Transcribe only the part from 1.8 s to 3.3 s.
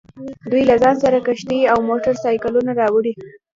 موټر سایکلونه راوړي